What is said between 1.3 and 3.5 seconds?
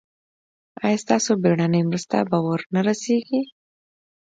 بیړنۍ مرسته به ور نه رسیږي؟